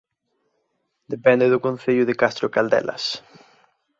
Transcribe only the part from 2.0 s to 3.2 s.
de Castro Caldelas